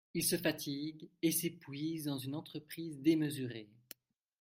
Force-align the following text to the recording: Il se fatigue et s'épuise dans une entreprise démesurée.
Il 0.15 0.23
se 0.23 0.35
fatigue 0.35 1.11
et 1.21 1.31
s'épuise 1.31 2.05
dans 2.05 2.17
une 2.17 2.33
entreprise 2.33 2.99
démesurée. 3.01 3.69